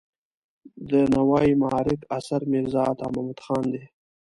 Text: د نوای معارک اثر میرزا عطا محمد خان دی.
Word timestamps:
د 0.89 0.91
نوای 1.13 1.49
معارک 1.61 2.01
اثر 2.17 2.41
میرزا 2.51 2.81
عطا 2.91 3.07
محمد 3.13 3.39
خان 3.45 3.65
دی. 3.73 3.83